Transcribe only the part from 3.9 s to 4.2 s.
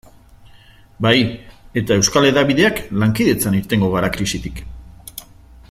gara